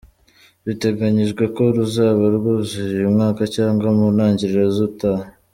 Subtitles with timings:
[0.65, 5.25] Biteganyijwe ko ruzaba rwuzuye uyu mwaka cyangwa mu ntangiriro z’utaha.